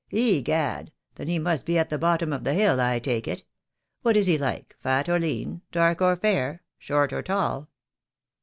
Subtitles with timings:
[0.11, 3.43] "Egad, then he must be at the bottom of the hill, I take it.
[4.01, 7.69] What is he like— fat or lean, dark or fair, short or tall?"